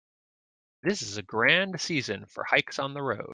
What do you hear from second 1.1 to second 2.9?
a grand season for hikes